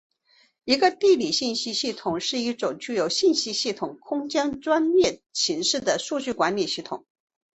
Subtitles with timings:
[0.63, 7.05] 一个地理信息系统是一种具有信息系统空间专业形式的数据管理系统。